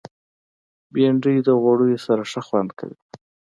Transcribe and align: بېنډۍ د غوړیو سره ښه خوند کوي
بېنډۍ 0.93 1.37
د 1.47 1.49
غوړیو 1.61 2.03
سره 2.07 2.21
ښه 2.31 2.41
خوند 2.47 2.69
کوي 2.79 2.97